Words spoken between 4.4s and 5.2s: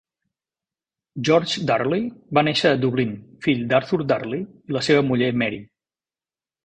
i la seva